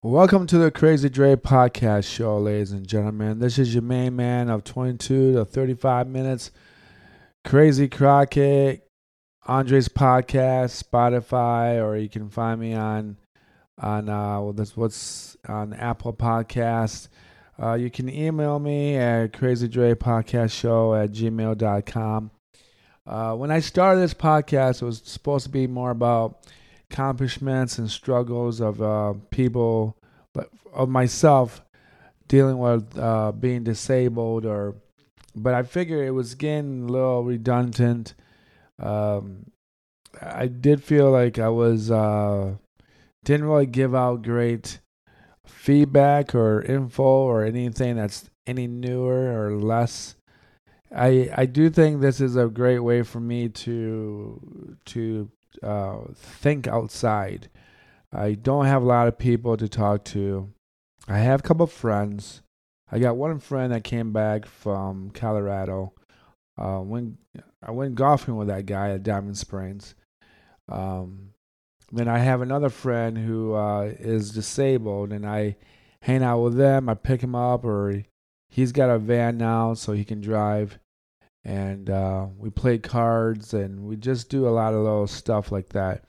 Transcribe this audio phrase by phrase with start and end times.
[0.00, 3.40] Welcome to the Crazy Dre podcast show, ladies and gentlemen.
[3.40, 6.52] This is your main man of 22 to 35 minutes.
[7.44, 8.86] Crazy Crockett,
[9.44, 13.16] Andre's podcast, Spotify, or you can find me on
[13.76, 17.08] on uh, well, that's what's on Apple Podcast.
[17.60, 22.30] Uh, you can email me at crazydrepodcastshow at gmail.com.
[23.04, 26.46] Uh, when I started this podcast, it was supposed to be more about
[26.90, 29.96] accomplishments and struggles of uh, people,
[30.32, 31.62] but of myself
[32.26, 34.74] dealing with uh, being disabled, or.
[35.34, 38.14] But I figured it was getting a little redundant.
[38.80, 39.46] Um,
[40.20, 42.54] I did feel like I was uh,
[43.24, 44.80] didn't really give out great
[45.46, 50.16] feedback or info or anything that's any newer or less.
[50.94, 55.30] I I do think this is a great way for me to to
[55.62, 57.48] uh, think outside.
[58.12, 60.50] I don't have a lot of people to talk to.
[61.06, 62.42] I have a couple of friends.
[62.90, 65.92] I got one friend that came back from Colorado.
[66.56, 67.18] Uh, when
[67.62, 69.94] I went golfing with that guy at Diamond Springs.
[70.68, 71.30] Um,
[71.92, 75.56] then I have another friend who uh, is disabled, and I
[76.02, 76.88] hang out with them.
[76.88, 78.02] I pick him up, or
[78.48, 80.78] he's got a van now, so he can drive.
[81.48, 85.70] And uh, we play cards, and we just do a lot of little stuff like
[85.70, 86.04] that.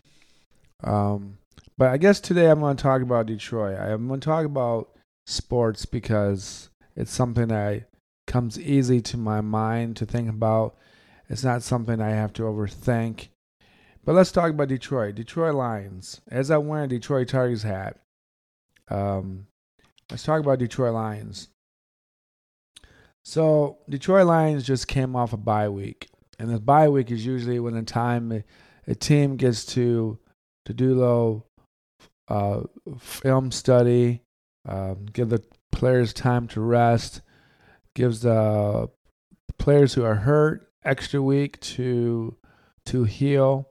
[0.83, 1.37] Um,
[1.77, 3.79] but I guess today I'm going to talk about Detroit.
[3.79, 4.89] I'm going to talk about
[5.25, 7.85] sports because it's something that
[8.27, 10.75] comes easy to my mind to think about.
[11.29, 13.29] It's not something I have to overthink.
[14.03, 15.15] But let's talk about Detroit.
[15.15, 16.19] Detroit Lions.
[16.29, 17.95] As I wear a Detroit Tigers hat,
[18.89, 19.47] um,
[20.11, 21.47] let's talk about Detroit Lions.
[23.29, 27.59] So Detroit Lions just came off a bye week, and the bye week is usually
[27.59, 28.43] when the time a,
[28.87, 30.17] a team gets to
[30.65, 31.45] to do low
[32.27, 32.61] uh,
[32.97, 34.23] film study,
[34.67, 37.21] um, give the players time to rest,
[37.93, 38.89] gives the
[39.59, 42.35] players who are hurt extra week to
[42.87, 43.69] to heal.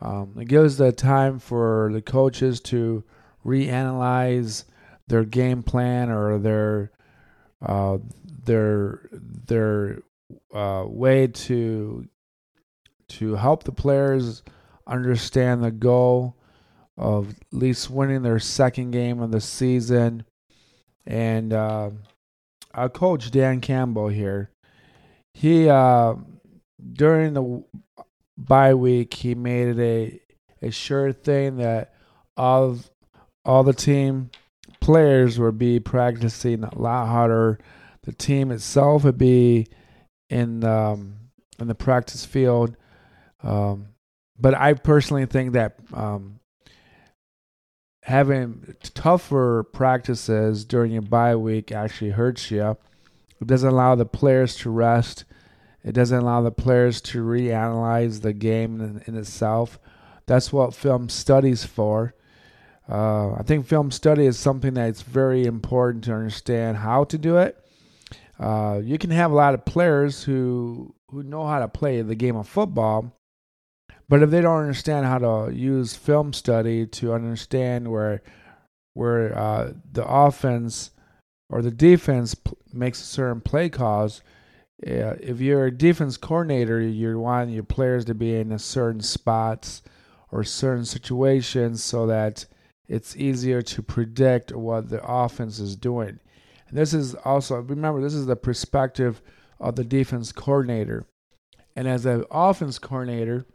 [0.00, 3.04] Um, it gives the time for the coaches to
[3.46, 4.64] reanalyze
[5.06, 6.90] their game plan or their
[7.64, 7.98] uh,
[8.44, 10.02] their their
[10.54, 12.06] uh, way to
[13.08, 14.42] to help the players
[14.86, 16.36] understand the goal
[16.96, 20.24] of at least winning their second game of the season.
[21.06, 21.90] And uh,
[22.74, 24.50] our coach Dan Campbell here,
[25.34, 26.14] he uh,
[26.92, 27.64] during the
[28.36, 30.20] bye week, he made it a
[30.66, 31.92] a sure thing that
[32.36, 32.78] all
[33.44, 34.30] all the team
[34.80, 37.58] players would be practicing a lot harder.
[38.04, 39.68] The team itself would be
[40.28, 41.16] in um,
[41.58, 42.76] in the practice field.
[43.42, 43.88] Um,
[44.38, 46.40] but I personally think that um,
[48.02, 52.76] having tougher practices during your bye week actually hurts you.
[53.40, 55.24] It doesn't allow the players to rest.
[55.84, 59.78] It doesn't allow the players to reanalyze the game in, in itself.
[60.26, 62.14] That's what film studies for.
[62.88, 67.36] Uh, I think film study is something that's very important to understand how to do
[67.36, 67.58] it.
[68.42, 72.14] Uh, you can have a lot of players who who know how to play the
[72.14, 73.12] game of football,
[74.08, 78.20] but if they don't understand how to use film study to understand where
[78.94, 80.90] where uh, the offense
[81.50, 84.22] or the defense p- makes a certain play calls,
[84.84, 89.02] yeah, if you're a defense coordinator, you want your players to be in a certain
[89.02, 89.82] spots
[90.32, 92.46] or certain situations so that
[92.88, 96.18] it's easier to predict what the offense is doing.
[96.72, 99.20] This is also remember this is the perspective
[99.60, 101.06] of the defense coordinator.
[101.76, 103.46] And as an offense coordinator,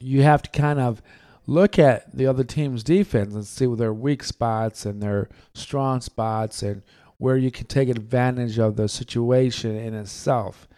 [0.00, 1.00] you have to kind of
[1.46, 6.62] look at the other team's defense and see their weak spots and their strong spots
[6.62, 6.82] and
[7.18, 10.68] where you can take advantage of the situation in itself.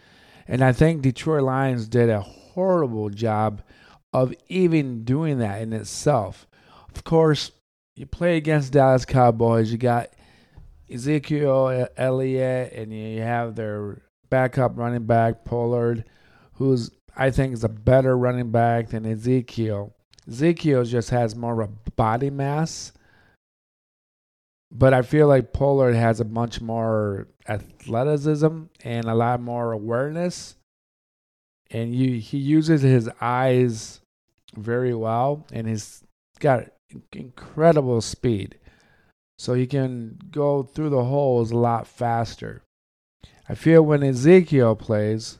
[0.47, 3.61] And I think Detroit Lions did a horrible job
[4.13, 6.47] of even doing that in itself.
[6.95, 7.51] Of course,
[7.95, 10.09] you play against Dallas Cowboys, you got
[10.89, 16.05] Ezekiel Elliott, and you have their backup running back, Pollard,
[16.53, 19.93] who's I think is a better running back than Ezekiel.
[20.27, 22.91] Ezekiel just has more of a body mass
[24.71, 30.55] but I feel like Pollard has a much more athleticism and a lot more awareness.
[31.71, 34.01] And you, he uses his eyes
[34.55, 36.03] very well, and he's
[36.39, 36.65] got
[37.11, 38.57] incredible speed.
[39.39, 42.63] So he can go through the holes a lot faster.
[43.47, 45.37] I feel when Ezekiel plays,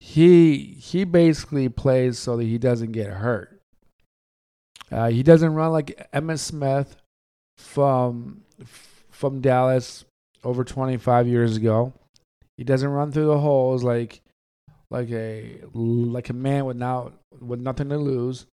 [0.00, 3.60] he he basically plays so that he doesn't get hurt.
[4.90, 6.96] Uh, he doesn't run like Emmitt Smith
[7.56, 8.42] from
[9.10, 10.04] from Dallas
[10.42, 11.92] over 25 years ago.
[12.56, 14.20] He doesn't run through the holes like
[14.90, 18.46] like a like a man with now with nothing to lose.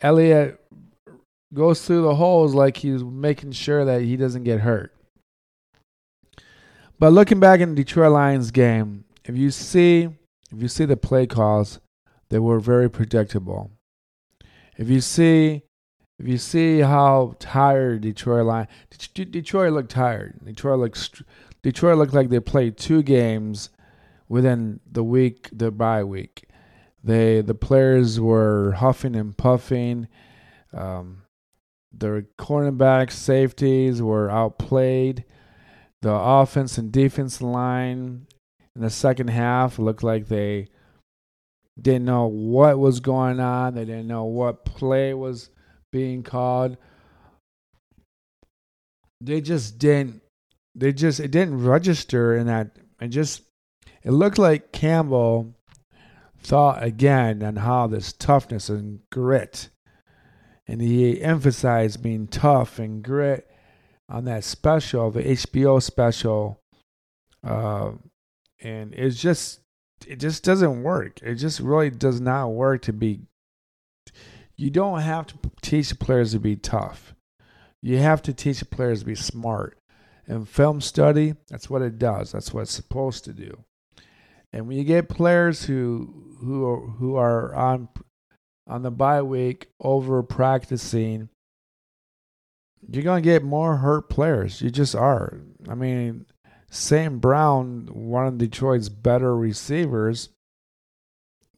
[0.00, 0.60] Elliott
[1.52, 4.94] goes through the holes like he's making sure that he doesn't get hurt.
[6.98, 10.08] But looking back in the Detroit Lions game, if you see
[10.52, 11.80] if you see the play calls,
[12.28, 13.70] they were very predictable.
[14.76, 15.62] If you see
[16.18, 18.68] if you see how tired Detroit line
[19.14, 20.44] Detroit looked tired.
[20.44, 21.22] Detroit looked
[21.62, 23.70] Detroit looked like they played two games
[24.28, 26.44] within the week, the bye week.
[27.02, 30.08] They the players were huffing and puffing.
[30.74, 31.19] Um,
[31.92, 35.24] the cornerbacks, safeties were outplayed.
[36.02, 38.26] The offense and defense line
[38.74, 40.68] in the second half looked like they
[41.80, 43.74] didn't know what was going on.
[43.74, 45.50] They didn't know what play was
[45.92, 46.76] being called.
[49.20, 50.22] They just didn't.
[50.74, 52.76] They just it didn't register in that.
[53.00, 53.42] It just
[54.02, 55.54] it looked like Campbell
[56.38, 59.69] thought again on how this toughness and grit,
[60.70, 63.50] and he emphasized being tough and grit
[64.08, 66.60] on that special, the HBO special,
[67.42, 67.90] uh,
[68.60, 69.62] and it's just
[70.06, 71.20] it just doesn't work.
[71.22, 73.22] It just really does not work to be.
[74.56, 77.16] You don't have to teach the players to be tough.
[77.82, 79.76] You have to teach the players to be smart.
[80.28, 82.30] And film study, that's what it does.
[82.30, 83.64] That's what it's supposed to do.
[84.52, 87.88] And when you get players who who are, who are on
[88.70, 91.28] on the bye week over practicing,
[92.88, 94.62] you're gonna get more hurt players.
[94.62, 95.40] You just are.
[95.68, 96.26] I mean,
[96.70, 97.20] St.
[97.20, 100.30] Brown, one of Detroit's better receivers,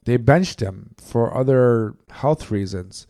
[0.05, 3.07] they benched him for other health reasons.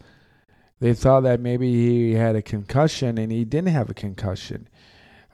[0.81, 4.69] They thought that maybe he had a concussion and he didn't have a concussion.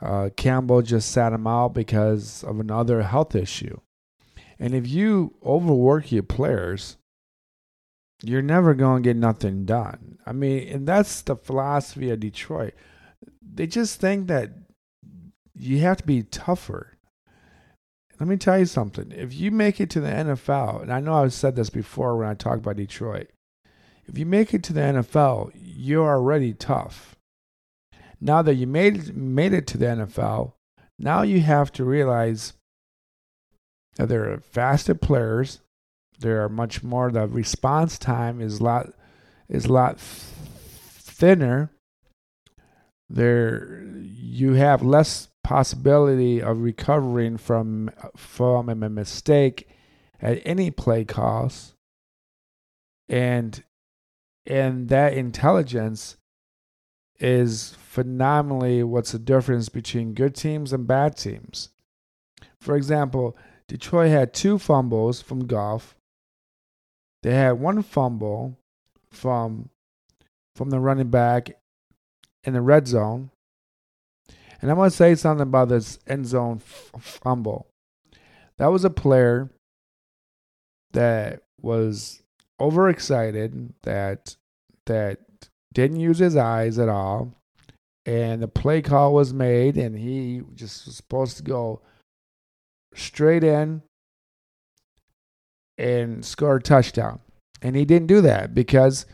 [0.00, 3.81] Uh, Campbell just sat him out because of another health issue.
[4.59, 6.99] And if you overwork your players,
[8.23, 10.19] you're never going to get nothing done.
[10.26, 12.75] I mean, and that's the philosophy of Detroit.
[13.43, 14.50] They just think that
[15.55, 16.99] you have to be tougher.
[18.19, 19.12] Let me tell you something.
[19.12, 22.29] If you make it to the NFL, and I know I've said this before when
[22.29, 23.29] I talk about Detroit,
[24.06, 27.15] if you make it to the NFL, you're already tough.
[28.20, 30.55] Now that you made made it to the NFL,
[30.99, 32.55] now you have to realize
[33.97, 35.61] that there are faster players.
[36.19, 37.11] There are much more.
[37.11, 38.93] The response time is a lot
[39.49, 41.70] is a lot thinner.
[43.11, 49.69] There, you have less possibility of recovering from from a mistake
[50.20, 51.75] at any play cost,
[53.09, 53.62] and
[54.47, 56.17] and that intelligence
[57.20, 61.70] is phenomenally what's the difference between good teams and bad teams.
[62.61, 63.37] For example,
[63.67, 65.97] Detroit had two fumbles from Goff.
[67.23, 68.56] They had one fumble
[69.11, 69.70] from
[70.55, 71.50] from the running back
[72.44, 73.31] in the red zone.
[74.61, 77.69] And I'm going to say something about this end zone fumble.
[78.59, 79.50] That was a player
[80.93, 82.23] that was
[82.61, 84.37] overexcited, that
[84.87, 85.20] that
[85.73, 87.35] didn't use his eyes at all,
[88.05, 91.81] and the play call was made, and he just was supposed to go
[92.94, 93.82] straight in
[95.79, 97.20] and score a touchdown.
[97.63, 99.06] And he didn't do that because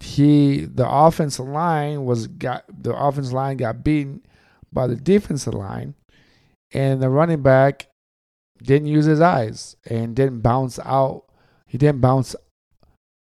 [0.00, 4.22] he the offensive line was got the offensive line got beaten
[4.72, 5.94] by the defensive line
[6.72, 7.88] and the running back
[8.62, 11.24] didn't use his eyes and didn't bounce out
[11.66, 12.34] he didn't bounce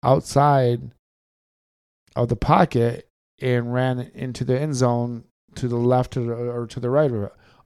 [0.02, 0.90] outside
[2.16, 3.06] of the pocket
[3.40, 7.10] and ran into the end zone to the left or to the right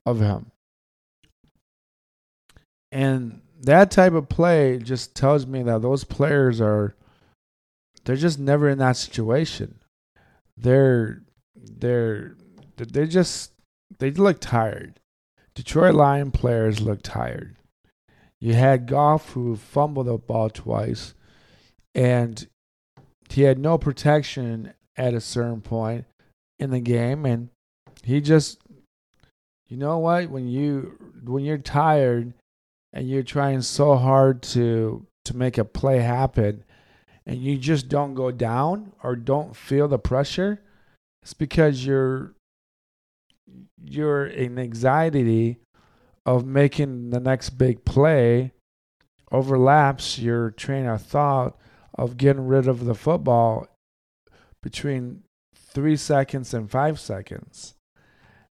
[0.05, 0.51] of him
[2.91, 6.95] and that type of play just tells me that those players are
[8.05, 9.81] they're just never in that situation.
[10.57, 11.23] They're
[11.55, 12.37] they're
[12.77, 13.53] they just
[13.99, 15.01] they look tired.
[15.55, 17.57] Detroit Lion players look tired.
[18.41, 21.15] You had Goff who fumbled the ball twice,
[21.95, 22.47] and
[23.29, 26.05] he had no protection at a certain point
[26.61, 27.49] in the game, and
[28.05, 28.61] he just,
[29.67, 30.31] you know what?
[30.31, 32.35] When you when you're tired
[32.93, 36.65] and you're trying so hard to to make a play happen
[37.27, 40.63] and you just don't go down or don't feel the pressure
[41.23, 42.33] it's because you're
[43.83, 45.59] you're in anxiety
[46.25, 48.53] of making the next big play
[49.31, 51.57] overlaps your train of thought
[51.95, 53.67] of getting rid of the football
[54.63, 55.23] between
[55.55, 57.75] three seconds and five seconds.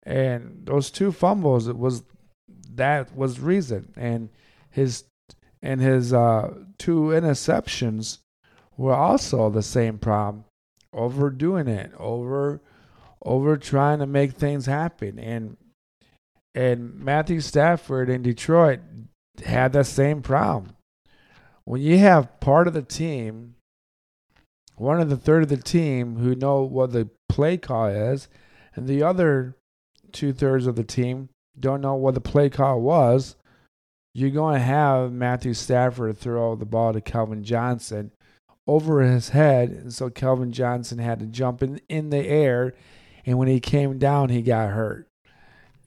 [0.04, 2.04] And those two fumbles, it was
[2.76, 3.94] that was reason.
[3.96, 4.30] And
[4.70, 5.06] his
[5.62, 8.20] and his uh, two interceptions
[8.78, 10.46] were also the same problem.
[10.94, 12.62] Overdoing it, over
[13.24, 15.20] over trying to make things happen.
[15.20, 15.58] And
[16.54, 18.80] and Matthew Stafford in Detroit
[19.44, 20.76] had that same problem.
[21.66, 23.56] When you have part of the team,
[24.76, 28.28] one of the third of the team who know what the play call is,
[28.76, 29.56] and the other
[30.12, 31.30] two thirds of the team
[31.60, 33.36] don't know what the play call was,
[34.14, 38.12] you're going to have Matthew Stafford throw the ball to Calvin Johnson
[38.68, 39.70] over his head.
[39.70, 42.74] And so Calvin Johnson had to jump in, in the air.
[43.26, 45.08] And when he came down, he got hurt.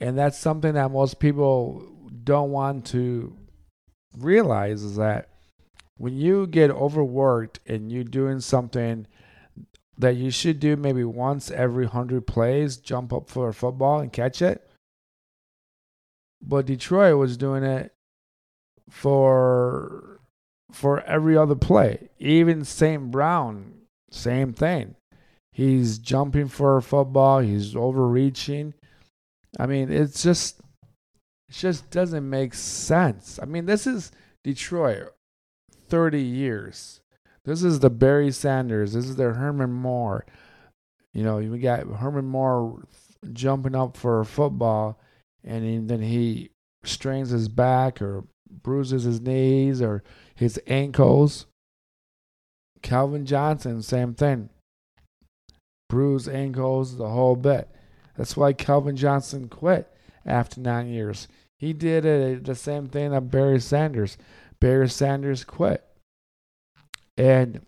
[0.00, 1.90] And that's something that most people
[2.24, 3.36] don't want to
[4.16, 5.30] realize is that
[5.96, 9.06] when you get overworked and you're doing something
[9.96, 14.12] that you should do maybe once every 100 plays, jump up for a football and
[14.12, 14.67] catch it.
[16.40, 17.92] But Detroit was doing it
[18.90, 20.20] for
[20.72, 22.10] for every other play.
[22.18, 23.10] Even St.
[23.10, 23.72] Brown,
[24.10, 24.94] same thing.
[25.52, 28.74] He's jumping for a football, he's overreaching.
[29.58, 30.60] I mean, it's just
[31.48, 33.38] it just doesn't make sense.
[33.42, 34.12] I mean, this is
[34.44, 35.14] Detroit
[35.88, 37.00] 30 years.
[37.44, 38.92] This is the Barry Sanders.
[38.92, 40.26] This is the Herman Moore.
[41.14, 42.84] You know, we got Herman Moore
[43.32, 45.00] jumping up for a football,
[45.44, 46.50] and then he
[46.84, 50.02] strains his back or bruises his knees or
[50.34, 51.46] his ankles.
[52.82, 54.50] Calvin Johnson, same thing.
[55.88, 57.68] Bruised ankles, the whole bit.
[58.16, 59.92] That's why Calvin Johnson quit
[60.24, 61.28] after nine years.
[61.58, 64.16] He did it, uh, the same thing that Barry Sanders.
[64.60, 65.84] Barry Sanders quit.
[67.16, 67.62] And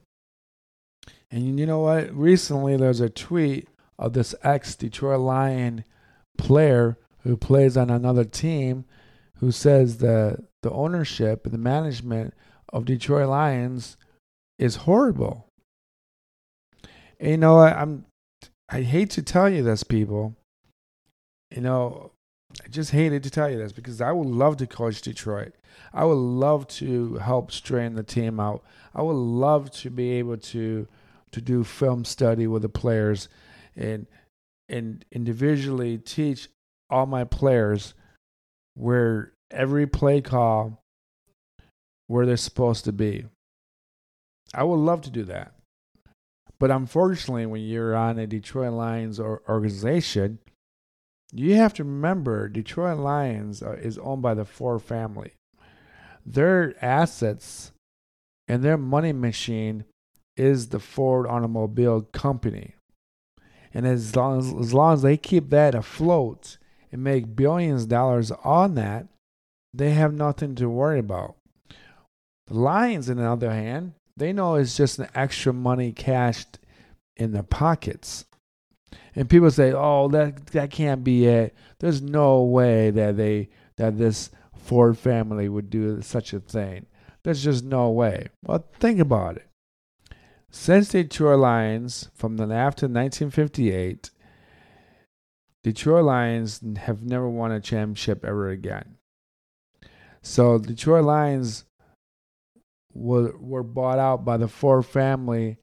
[1.30, 2.14] and you know what?
[2.14, 5.84] Recently there's a tweet of this ex Detroit Lion
[6.36, 8.84] player who plays on another team
[9.36, 12.34] who says that the ownership and the management
[12.72, 13.96] of Detroit Lions
[14.58, 15.48] is horrible.
[17.18, 17.76] And you know what?
[17.76, 18.04] I'm
[18.68, 20.36] I hate to tell you this, people.
[21.50, 22.12] You know,
[22.64, 25.54] I just hated to tell you this because I would love to coach Detroit.
[25.92, 28.62] I would love to help strain the team out.
[28.94, 30.86] I would love to be able to
[31.32, 33.28] to do film study with the players
[33.76, 34.06] and
[34.68, 36.48] and individually teach
[36.90, 37.94] all my players
[38.74, 40.82] where every play call
[42.06, 43.26] where they're supposed to be.
[44.52, 45.54] I would love to do that.
[46.58, 50.38] But unfortunately, when you're on a Detroit Lions organization,
[51.32, 55.32] you have to remember Detroit Lions uh, is owned by the Ford family.
[56.26, 57.72] Their assets
[58.48, 59.84] and their money machine
[60.36, 62.74] is the Ford Automobile Company.
[63.72, 66.58] And as long as, as long as they keep that afloat
[66.92, 69.06] and make billions of dollars on that,
[69.72, 71.36] they have nothing to worry about.
[72.48, 76.58] The Lions, on the other hand, they know it's just an extra money cashed
[77.16, 78.24] in their pockets.
[79.14, 81.54] And people say, "Oh, that that can't be it.
[81.78, 86.86] There's no way that they that this Ford family would do such a thing.
[87.22, 89.46] There's just no way." Well, think about it.
[90.50, 94.10] Since the tour Lions from the after 1958,
[95.62, 98.96] Detroit Lions have never won a championship ever again.
[100.22, 101.64] So Detroit Lions
[102.92, 105.58] were were bought out by the Ford family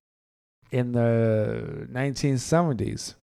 [0.72, 3.16] in the 1970s.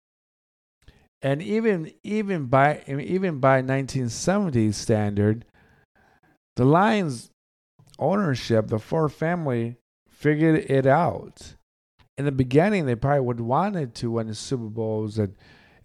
[1.21, 5.45] And even even by even by 1970s standard,
[6.57, 7.31] the Lions
[7.99, 9.77] ownership, the Ford family
[10.09, 11.55] figured it out.
[12.19, 15.35] In the beginning, they probably would wanted to win the Super Bowls and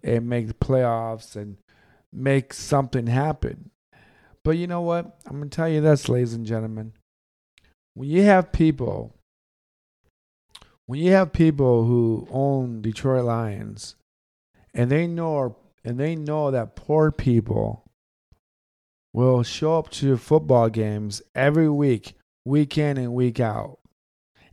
[0.03, 1.57] and make the playoffs and
[2.11, 3.71] make something happen.
[4.43, 5.19] But you know what?
[5.25, 6.93] I'm going to tell you this, ladies and gentlemen.
[7.93, 9.15] When you have people,
[10.85, 13.95] when you have people who own Detroit Lions,
[14.73, 17.83] and they know and they know that poor people
[19.13, 22.13] will show up to football games every week,
[22.45, 23.79] week in and week out,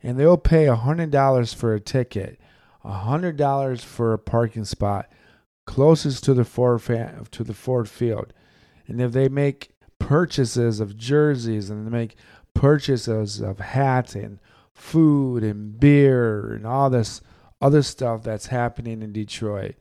[0.01, 2.39] and they'll pay hundred dollars for a ticket,
[2.83, 5.07] hundred dollars for a parking spot
[5.65, 8.33] closest to the Ford to the Ford Field,
[8.87, 12.15] and if they make purchases of jerseys and they make
[12.53, 14.39] purchases of hats and
[14.73, 17.21] food and beer and all this
[17.61, 19.75] other stuff that's happening in Detroit.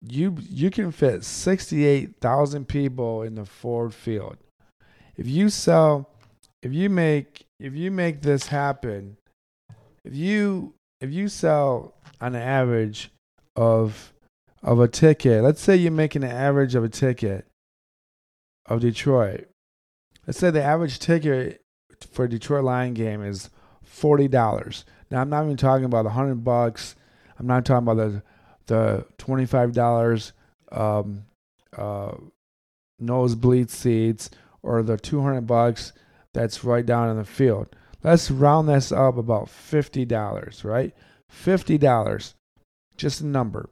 [0.00, 4.36] You you can fit 68,000 people in the Ford Field.
[5.16, 6.10] If you sell
[6.62, 9.16] if you make if you make this happen,
[10.04, 13.10] if you if you sell on an average
[13.54, 14.11] of
[14.62, 15.42] of a ticket.
[15.42, 17.46] Let's say you're making an average of a ticket
[18.66, 19.48] of Detroit.
[20.26, 21.64] Let's say the average ticket
[22.12, 23.50] for Detroit Lion game is
[23.82, 24.84] forty dollars.
[25.10, 26.94] Now I'm not even talking about hundred bucks.
[27.38, 28.22] I'm not talking about the
[28.66, 30.32] the twenty five dollars
[30.70, 31.24] um,
[31.76, 32.12] uh,
[32.98, 34.30] nosebleed seats
[34.62, 35.92] or the two hundred bucks
[36.32, 37.74] that's right down in the field.
[38.04, 40.94] Let's round this up about fifty dollars, right?
[41.28, 42.34] Fifty dollars,
[42.96, 43.70] just a number.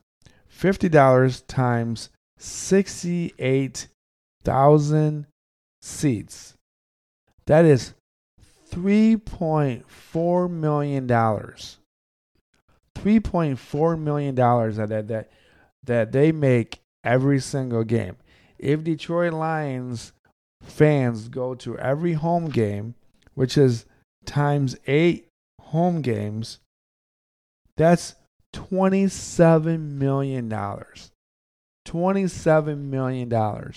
[0.60, 3.88] Fifty dollars times sixty-eight
[4.44, 5.26] thousand
[5.80, 6.58] seats.
[7.46, 7.94] That is
[8.70, 11.08] $3.4 million.
[11.08, 15.30] $3.4 million that, that,
[15.82, 18.18] that they make every single game.
[18.58, 20.12] If Detroit Lions
[20.62, 22.96] fans go to every home game,
[23.32, 23.86] which is
[24.26, 25.26] times eight
[25.58, 26.60] home games,
[27.78, 28.16] that's
[28.54, 30.50] $27 million.
[31.86, 33.72] $27 million.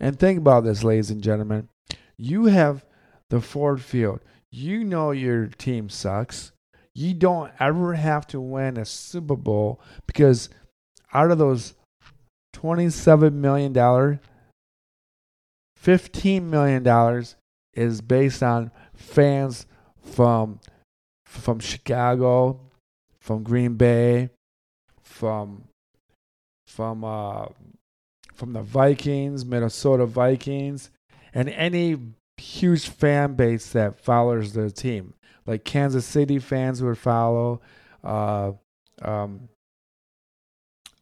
[0.00, 1.68] And think about this, ladies and gentlemen.
[2.16, 2.84] You have
[3.30, 4.20] the Ford Field.
[4.50, 6.52] You know your team sucks.
[6.94, 10.48] You don't ever have to win a Super Bowl because
[11.12, 11.74] out of those
[12.54, 13.74] $27 million,
[15.82, 17.24] $15 million
[17.74, 19.66] is based on fans
[20.00, 20.60] from
[21.24, 22.60] from Chicago,
[23.24, 24.28] from Green Bay,
[25.00, 25.64] from
[26.68, 27.46] from uh,
[28.34, 30.90] from the Vikings, Minnesota Vikings,
[31.32, 31.96] and any
[32.36, 35.14] huge fan base that follows the team.
[35.46, 37.62] Like Kansas City fans would follow.
[38.02, 38.52] Uh,
[39.00, 39.48] um,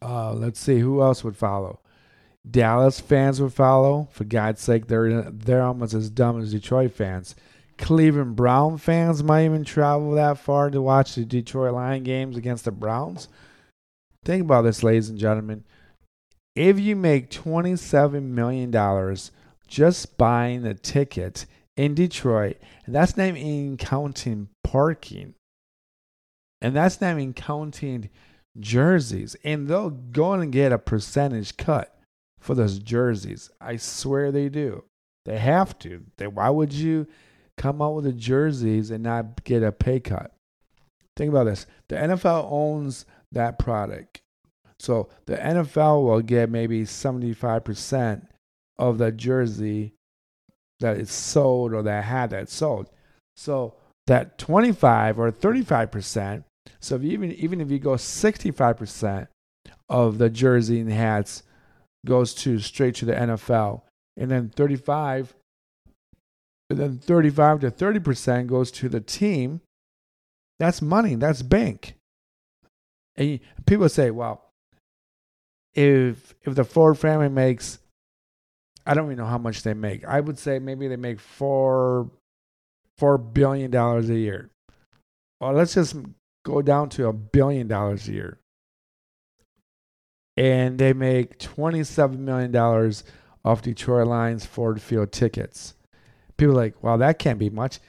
[0.01, 1.81] uh, let's see who else would follow.
[2.49, 4.07] Dallas fans would follow.
[4.11, 7.35] For God's sake, they're they're almost as dumb as Detroit fans.
[7.77, 12.65] Cleveland Brown fans might even travel that far to watch the Detroit Lion games against
[12.65, 13.27] the Browns.
[14.23, 15.63] Think about this, ladies and gentlemen.
[16.55, 19.17] If you make $27 million
[19.67, 25.33] just buying the ticket in Detroit, and that's not even counting parking,
[26.61, 28.09] and that's not even counting
[28.59, 31.97] jerseys, and they'll go and get a percentage cut
[32.39, 33.49] for those jerseys.
[33.59, 34.83] I swear they do.
[35.25, 36.03] They have to.
[36.17, 37.07] They, why would you
[37.57, 40.31] come out with the jerseys and not get a pay cut?
[41.15, 41.65] Think about this.
[41.89, 44.21] The NFL owns that product.
[44.79, 48.27] So the NFL will get maybe 75%
[48.77, 49.93] of the jersey
[50.79, 52.89] that is sold or that hat that's sold.
[53.37, 53.75] So
[54.07, 56.43] that 25 or 35%,
[56.79, 59.27] so if even even if you go 65%
[59.89, 61.43] of the jersey and hats
[62.05, 63.81] goes to straight to the NFL,
[64.17, 65.33] and then 35
[66.77, 69.61] then 35 to 30% goes to the team,
[70.59, 71.95] that's money, that's bank.
[73.15, 74.49] And people say, well,
[75.73, 77.79] if if the Ford family makes
[78.85, 80.05] I don't even know how much they make.
[80.05, 82.09] I would say maybe they make four
[82.97, 84.49] four billion dollars a year.
[85.39, 85.95] Well, let's just
[86.45, 88.39] go down to a billion dollars a year.
[90.35, 92.55] And they make $27 million
[93.45, 95.75] off Detroit Lions Ford Field tickets.
[96.43, 97.79] People like, wow, that can't be much.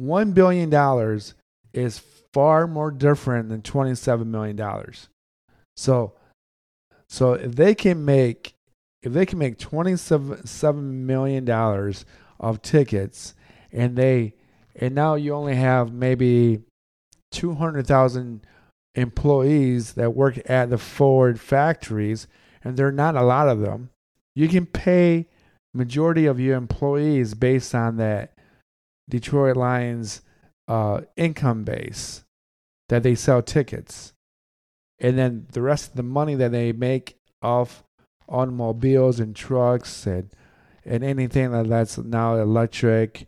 [0.00, 1.20] $1 billion
[1.72, 4.60] is far more different than $27 million.
[5.76, 6.14] So,
[7.08, 8.54] so if they can make
[9.02, 12.04] if they can make twenty-seven million dollars
[12.38, 13.34] of tickets,
[13.72, 14.34] and they
[14.76, 16.60] and now you only have maybe
[17.32, 18.46] two hundred thousand
[18.94, 22.26] employees that work at the Ford factories,
[22.62, 23.88] and there are not a lot of them.
[24.34, 25.26] You can pay
[25.74, 28.32] majority of your employees based on that
[29.08, 30.22] Detroit Lions
[30.68, 32.24] uh, income base
[32.88, 34.12] that they sell tickets,
[34.98, 37.84] and then the rest of the money that they make off
[38.28, 40.30] automobiles and trucks and
[40.84, 43.26] and anything that that's now electric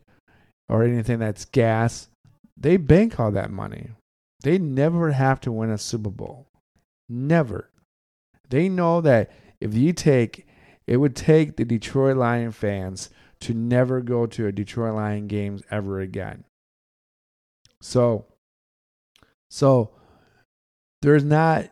[0.68, 2.08] or anything that's gas,
[2.56, 3.90] they bank all that money.
[4.42, 6.48] They never have to win a Super Bowl.
[7.08, 7.70] Never.
[8.48, 10.46] They know that if you take,
[10.92, 13.08] it would take the Detroit Lion fans
[13.40, 16.44] to never go to a Detroit Lion games ever again.
[17.80, 18.26] So,
[19.48, 19.92] so
[21.00, 21.70] there's not,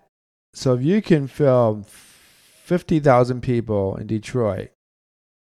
[0.54, 4.70] so if you can fill 50,000 people in Detroit,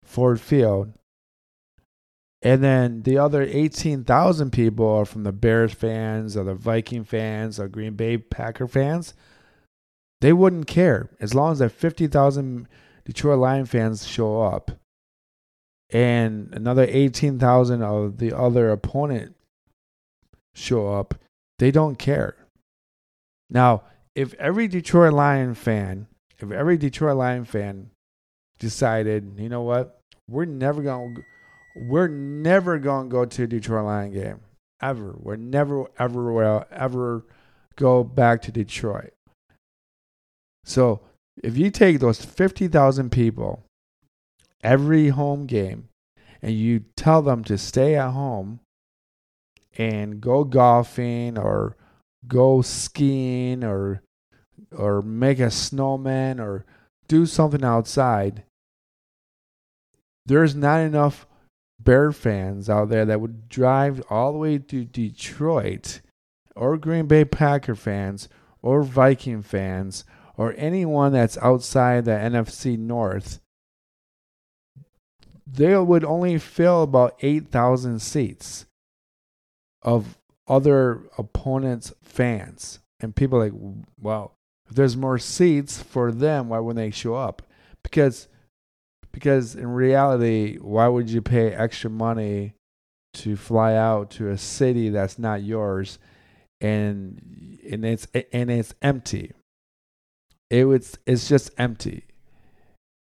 [0.02, 0.94] Ford Field.
[2.42, 7.60] And then the other 18,000 people are from the Bears fans or the Viking fans
[7.60, 9.14] or Green Bay Packer fans.
[10.20, 12.66] They wouldn't care as long as that 50,000
[13.04, 14.70] Detroit Lion fans show up
[15.90, 19.36] and another 18,000 of the other opponent
[20.54, 21.14] show up.
[21.58, 22.36] They don't care.
[23.50, 23.82] Now,
[24.14, 26.06] if every Detroit Lion fan,
[26.38, 27.90] if every Detroit Lion fan
[28.58, 31.22] decided, you know what, we're never going to
[31.74, 34.40] we're never going to go to a Detroit Lion game
[34.80, 35.14] ever.
[35.18, 37.24] We're never ever will ever
[37.76, 39.12] go back to Detroit.
[40.64, 41.00] So,
[41.42, 43.62] if you take those 50,000 people
[44.62, 45.88] every home game
[46.40, 48.60] and you tell them to stay at home
[49.76, 51.76] and go golfing or
[52.26, 54.02] go skiing or
[54.76, 56.64] or make a snowman or
[57.08, 58.44] do something outside
[60.26, 61.26] there's not enough
[61.80, 66.00] bear fans out there that would drive all the way to Detroit
[66.54, 68.28] or Green Bay Packer fans
[68.60, 70.04] or Viking fans
[70.36, 73.40] or anyone that's outside the NFC North
[75.52, 78.66] they would only fill about 8,000 seats
[79.82, 80.18] of
[80.48, 82.80] other opponents' fans.
[83.00, 83.52] And people like,
[84.00, 84.34] well,
[84.68, 87.42] if there's more seats for them, why wouldn't they show up?
[87.82, 88.28] Because
[89.10, 92.54] because in reality, why would you pay extra money
[93.12, 95.98] to fly out to a city that's not yours
[96.62, 99.32] and and it's and it's empty?
[100.52, 102.04] It was it's just empty.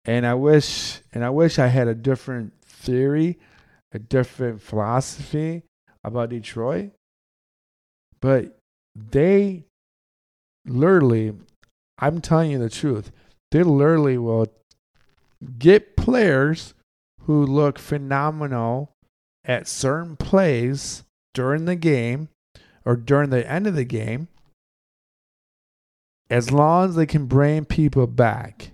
[0.06, 3.38] And I wish and I wish I had a different theory,
[3.92, 5.62] a different philosophy
[6.02, 6.92] about Detroit.
[8.22, 8.56] But
[8.96, 9.64] they
[10.64, 11.34] literally,
[11.98, 13.12] I'm telling you the truth,
[13.50, 14.46] they literally will
[15.58, 16.72] get players
[17.24, 18.92] who look phenomenal
[19.44, 21.02] at certain plays
[21.34, 22.30] during the game
[22.86, 24.28] or during the end of the game
[26.30, 28.70] as long as they can bring people back.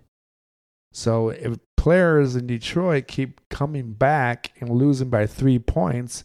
[0.93, 6.25] So if players in Detroit keep coming back and losing by three points,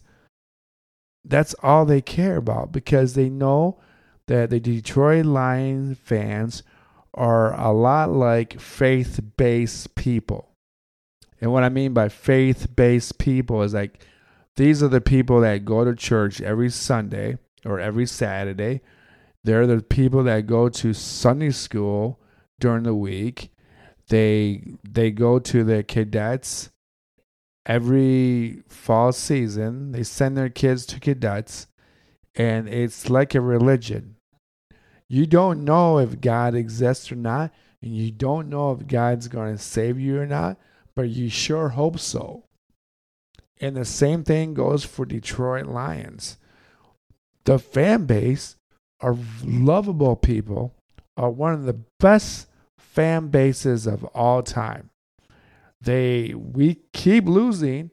[1.24, 3.78] that's all they care about because they know
[4.26, 6.62] that the Detroit Lions fans
[7.14, 10.50] are a lot like faith based people.
[11.40, 14.04] And what I mean by faith based people is like
[14.56, 18.80] these are the people that go to church every Sunday or every Saturday.
[19.46, 22.18] They're the people that go to Sunday school
[22.58, 23.52] during the week.
[24.08, 26.70] They they go to the cadets
[27.64, 29.92] every fall season.
[29.92, 31.68] They send their kids to cadets,
[32.34, 34.16] and it's like a religion.
[35.08, 39.56] You don't know if God exists or not, and you don't know if God's going
[39.56, 40.58] to save you or not,
[40.96, 42.46] but you sure hope so.
[43.60, 46.36] And the same thing goes for Detroit Lions.
[47.44, 48.56] The fan base
[49.00, 50.74] are lovable people,
[51.16, 54.90] are one of the best fan bases of all time.
[55.80, 57.90] They we keep losing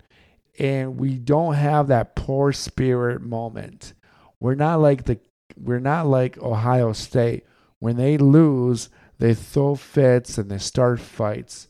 [0.58, 3.94] and we don't have that poor spirit moment.
[4.39, 5.20] We're not like the
[5.58, 7.46] we're not like Ohio State.
[7.80, 8.89] When they lose,
[9.20, 11.68] they throw fits and they start fights.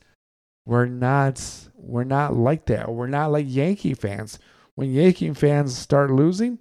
[0.64, 1.42] We're not
[1.74, 2.92] we're not like that.
[2.92, 4.38] We're not like Yankee fans.
[4.74, 6.58] When Yankee fans start losing,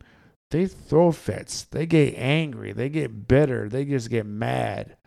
[0.54, 1.64] they throw fits.
[1.64, 2.74] They get angry.
[2.74, 3.68] They get bitter.
[3.68, 4.98] They just get mad.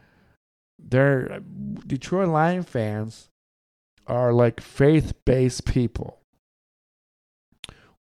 [0.77, 1.41] They're
[1.87, 3.29] Detroit Lion fans
[4.09, 6.19] are like faith based people.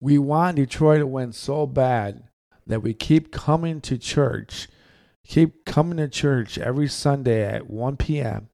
[0.01, 2.25] We want Detroit to win so bad
[2.67, 4.69] that we keep coming to church,
[5.27, 8.49] keep coming to church every Sunday at 1 p.m.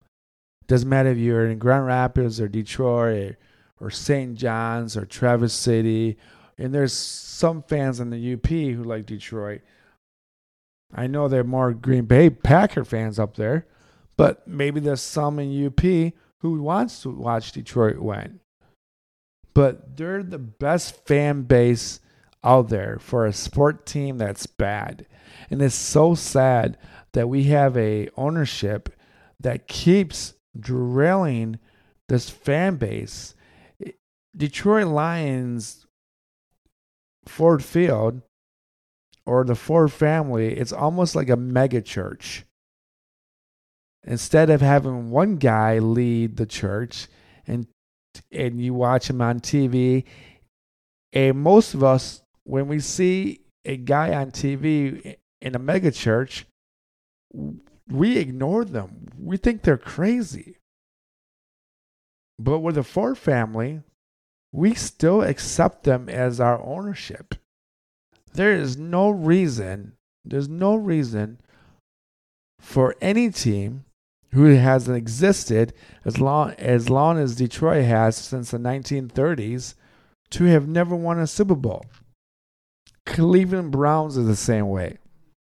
[0.66, 3.37] Doesn't matter if you're in Grand Rapids or Detroit
[3.81, 4.35] or, St.
[4.35, 6.18] John's or Traverse City.
[6.61, 9.62] And there's some fans in the UP who like Detroit.
[10.94, 13.66] I know there are more Green Bay Packer fans up there,
[14.16, 15.81] but maybe there's some in UP
[16.38, 18.40] who wants to watch Detroit win.
[19.55, 22.01] But they're the best fan base
[22.44, 25.07] out there for a sport team that's bad.
[25.51, 26.77] And it's so sad
[27.12, 28.90] that we have a ownership
[29.40, 31.59] that keeps drilling
[32.09, 33.35] this fan base.
[34.37, 35.87] Detroit Lions
[37.31, 38.23] Ford Field
[39.25, 42.45] or the Ford family, it's almost like a mega church.
[44.05, 47.07] Instead of having one guy lead the church
[47.47, 47.66] and
[48.33, 50.05] and you watch him on TV
[51.12, 56.45] and most of us when we see a guy on TV in a mega church
[57.90, 59.09] we ignore them.
[59.19, 60.57] We think they're crazy.
[62.38, 63.83] But with the Ford family
[64.52, 67.34] we still accept them as our ownership
[68.32, 69.92] there is no reason
[70.24, 71.38] there's no reason
[72.60, 73.84] for any team
[74.32, 75.72] who hasn't existed
[76.04, 79.74] as long as long as Detroit has since the 1930s
[80.30, 81.84] to have never won a Super Bowl.
[83.06, 84.98] Cleveland Browns are the same way.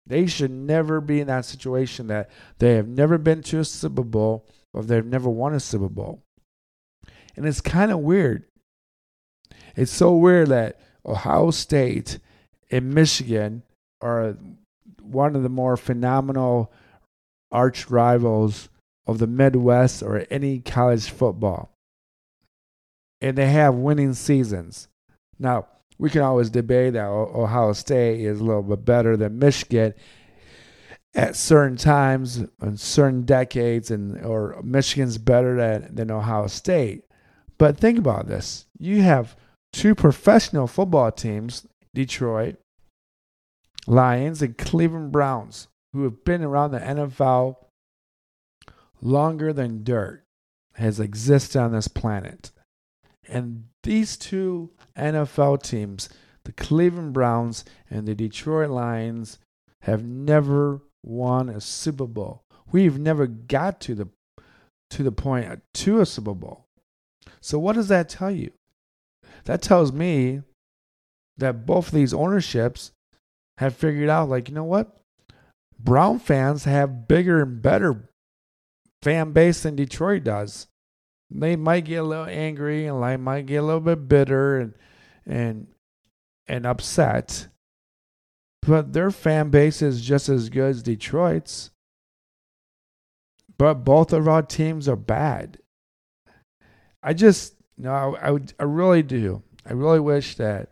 [0.06, 4.04] They should never be in that situation that they have never been to a Super
[4.04, 6.24] Bowl or they've never won a Super Bowl.
[7.36, 8.46] And it's kind of weird.
[9.76, 12.20] It's so weird that Ohio State
[12.70, 13.64] and Michigan
[14.02, 14.38] are
[15.02, 16.72] one of the more phenomenal
[17.52, 18.70] arch rivals
[19.06, 21.78] of the Midwest or any college football.
[23.20, 24.88] And they have winning seasons.
[25.38, 29.94] Now, we can always debate that Ohio State is a little bit better than Michigan
[31.14, 37.04] at certain times and certain decades and or Michigan's better than, than Ohio State.
[37.58, 38.66] But think about this.
[38.80, 39.36] You have
[39.74, 42.58] two professional football teams, Detroit
[43.88, 47.58] Lions and Cleveland Browns, who have been around the NFL
[49.02, 50.24] longer than dirt
[50.76, 52.52] has existed on this planet.
[53.28, 56.10] And these two NFL teams,
[56.44, 59.40] the Cleveland Browns and the Detroit Lions,
[59.82, 62.44] have never won a Super Bowl.
[62.72, 64.08] We've never got to the
[64.92, 66.66] to the point to a Super Bowl.
[67.40, 68.52] So what does that tell you?
[69.46, 70.42] That tells me
[71.38, 72.92] that both of these ownerships
[73.58, 75.02] have figured out like, you know what?
[75.80, 78.10] Brown fans have bigger and better
[79.02, 80.68] fan base than Detroit does.
[81.30, 84.74] They might get a little angry and like might get a little bit bitter and
[85.26, 85.68] and
[86.48, 87.48] and upset.
[88.62, 91.72] But their fan base is just as good as Detroit's.
[93.58, 95.60] But both of our teams are bad.
[97.02, 99.42] I just no, I, I would I really do.
[99.66, 100.70] I really wish that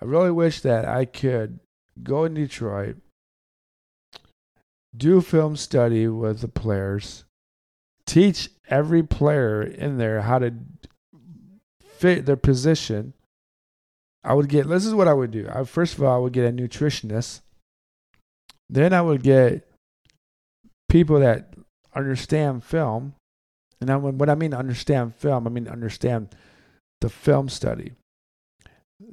[0.00, 1.60] I really wish that I could
[2.02, 2.96] go in Detroit
[4.96, 7.24] do film study with the players,
[8.06, 10.52] teach every player in there how to
[11.82, 13.14] fit their position.
[14.24, 15.48] I would get this is what I would do.
[15.52, 17.40] I, first of all, I would get a nutritionist.
[18.68, 19.66] Then I would get
[20.88, 21.54] people that
[21.94, 23.14] understand film.
[23.82, 26.28] And I, when I mean understand film, I mean understand
[27.00, 27.92] the film study.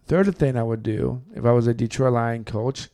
[0.06, 2.90] Third thing I would do if I was a Detroit Lion coach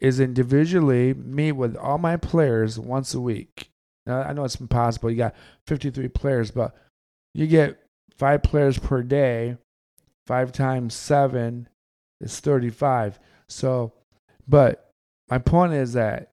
[0.00, 3.70] is individually meet with all my players once a week.
[4.06, 5.08] Now, I know it's impossible.
[5.08, 5.36] You got
[5.68, 6.74] 53 players, but
[7.32, 7.78] you get
[8.16, 9.56] five players per day.
[10.26, 11.68] Five times seven
[12.20, 13.20] is 35.
[13.48, 13.92] So,
[14.48, 14.90] but
[15.30, 16.32] my point is that,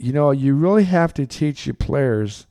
[0.00, 2.46] you know, you really have to teach your players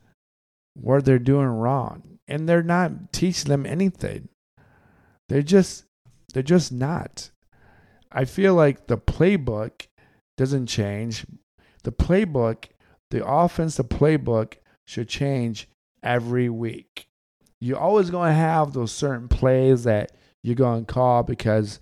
[0.74, 2.18] what they're doing wrong.
[2.28, 4.28] And they're not teaching them anything.
[5.28, 5.84] They're just,
[6.32, 7.32] they're just not.
[8.12, 9.88] I feel like the playbook
[10.36, 11.26] doesn't change.
[11.82, 12.66] The playbook,
[13.10, 14.54] the offense, the playbook
[14.86, 15.68] should change
[16.04, 17.08] every week.
[17.60, 20.12] You're always going to have those certain plays that
[20.44, 21.80] you're going to call because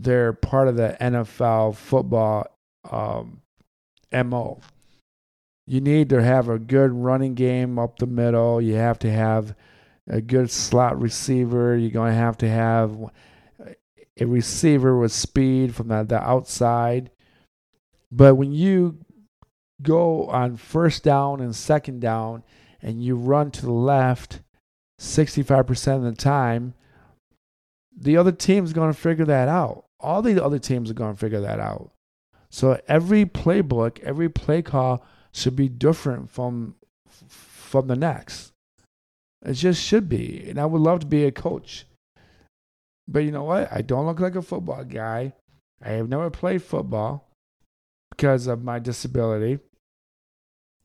[0.00, 2.46] they're part of the NFL football
[2.90, 3.42] um,
[4.12, 4.60] MO.
[5.66, 8.60] You need to have a good running game up the middle.
[8.60, 9.54] You have to have
[10.08, 11.76] a good slot receiver.
[11.76, 12.98] You're going to have to have
[14.18, 17.10] a receiver with speed from the, the outside.
[18.12, 18.98] But when you
[19.82, 22.44] go on first down and second down
[22.80, 24.40] and you run to the left
[25.00, 26.74] 65% of the time,
[27.96, 29.86] the other team's going to figure that out.
[29.98, 31.92] All the other teams are going to figure that out.
[32.50, 36.76] So every playbook, every play call should be different from
[37.28, 38.52] from the next.
[39.44, 40.46] It just should be.
[40.48, 41.86] And I would love to be a coach
[43.06, 43.68] but you know what?
[43.70, 45.34] I don't look like a football guy.
[45.82, 47.28] I have never played football
[48.10, 49.58] because of my disability.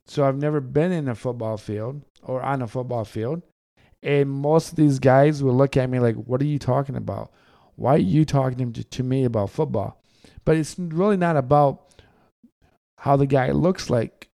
[0.07, 3.43] So I've never been in a football field or on a football field.
[4.01, 7.31] And most of these guys will look at me like, what are you talking about?
[7.75, 10.01] Why are you talking to, to me about football?
[10.43, 12.01] But it's really not about
[12.97, 14.28] how the guy looks like.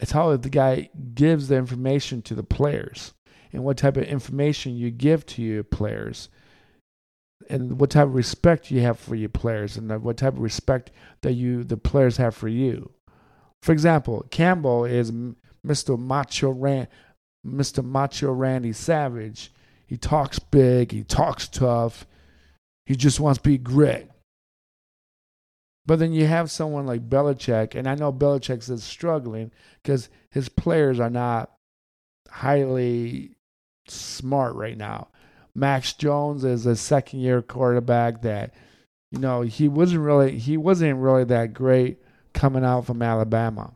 [0.00, 3.12] It's how the guy gives the information to the players
[3.52, 6.30] and what type of information you give to your players
[7.50, 10.90] and what type of respect you have for your players and what type of respect
[11.20, 12.90] that you the players have for you.
[13.62, 15.12] For example, Campbell is
[15.66, 15.98] Mr.
[15.98, 16.88] Macho Ran,
[17.46, 17.84] Mr.
[17.84, 19.52] Macho Randy Savage.
[19.86, 22.06] He talks big, he talks tough.
[22.86, 24.10] He just wants to be grit.
[25.86, 29.50] But then you have someone like Belichick, and I know Belichick is struggling
[29.82, 31.50] because his players are not
[32.28, 33.32] highly
[33.88, 35.08] smart right now.
[35.54, 38.54] Mac Jones is a second year quarterback that,
[39.10, 41.98] you know, he wasn't really he wasn't really that great
[42.32, 43.72] coming out from Alabama.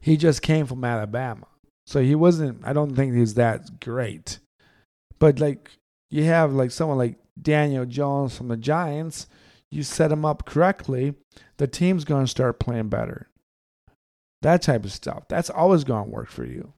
[0.00, 1.46] He just came from Alabama.
[1.86, 4.40] So he wasn't I don't think he's that great.
[5.18, 5.70] But like
[6.10, 9.28] you have like someone like Daniel Jones from the Giants,
[9.70, 11.14] you set them up correctly,
[11.58, 13.28] the team's going to start playing better.
[14.42, 15.28] That type of stuff.
[15.28, 16.72] That's always going to work for you.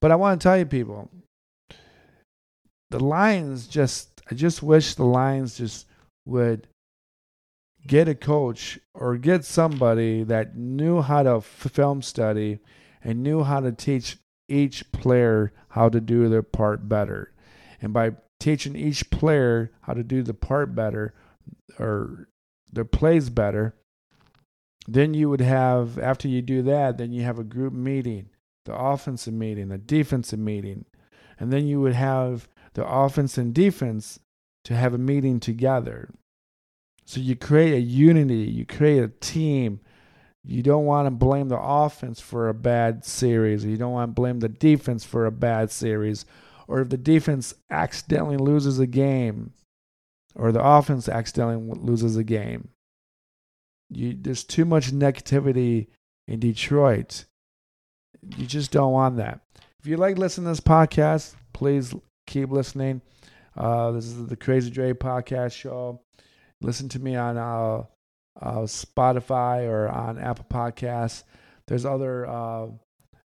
[0.00, 1.10] But I want to tell you, people,
[2.90, 5.86] the Lions just, I just wish the Lions just
[6.26, 6.66] would
[7.86, 12.60] get a coach or get somebody that knew how to film study
[13.02, 17.32] and knew how to teach each player how to do their part better.
[17.80, 21.14] And by teaching each player how to do the part better
[21.78, 22.28] or
[22.72, 23.74] their plays better,
[24.88, 28.30] then you would have, after you do that, then you have a group meeting,
[28.64, 30.84] the offensive meeting, the defensive meeting.
[31.38, 34.18] And then you would have the offense and defense
[34.64, 36.10] to have a meeting together.
[37.04, 39.80] So you create a unity, you create a team.
[40.44, 43.64] You don't want to blame the offense for a bad series.
[43.64, 46.24] You don't want to blame the defense for a bad series.
[46.66, 49.52] Or if the defense accidentally loses a game,
[50.34, 52.68] or the offense accidentally loses a game.
[53.90, 55.88] You, there's too much negativity
[56.26, 57.24] in Detroit.
[58.36, 59.40] You just don't want that.
[59.80, 61.94] If you like listening to this podcast, please
[62.26, 63.02] keep listening.
[63.56, 66.00] Uh, this is the Crazy Dre podcast show.
[66.62, 67.84] Listen to me on uh,
[68.40, 71.24] uh, Spotify or on Apple Podcasts.
[71.66, 72.68] There's other uh,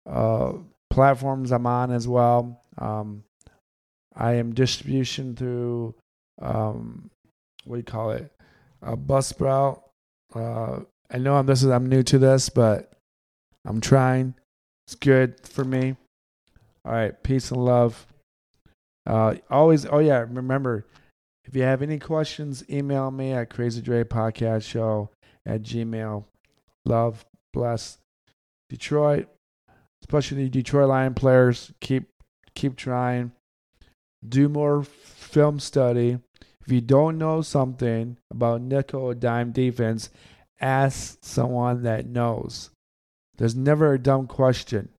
[0.06, 0.52] uh,
[0.90, 2.62] platforms I'm on as well.
[2.76, 3.24] Um,
[4.14, 5.94] I am distribution through
[6.40, 7.10] um,
[7.64, 8.32] what do you call it?
[8.82, 9.82] A Buzzsprout.
[10.34, 12.92] Uh, I know I'm this is I'm new to this, but
[13.64, 14.34] I'm trying.
[14.86, 15.96] It's good for me.
[16.84, 18.06] All right, peace and love.
[19.06, 20.86] Uh, always, oh yeah, remember
[21.44, 25.10] if you have any questions, email me at Crazy Podcast Show
[25.44, 26.24] at Gmail.
[26.84, 27.98] Love, bless
[28.68, 29.28] Detroit,
[30.02, 31.72] especially the Detroit Lion players.
[31.80, 32.08] Keep
[32.54, 33.32] keep trying.
[34.26, 36.18] Do more film study.
[36.64, 40.10] If you don't know something about nickel or dime defense,
[40.60, 42.70] ask someone that knows.
[43.36, 44.90] There's never a dumb question.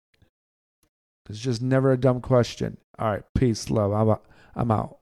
[1.26, 2.78] There's just never a dumb question.
[2.98, 3.92] All right, peace, love.
[3.92, 4.26] I'm out.
[4.56, 4.98] I'm out.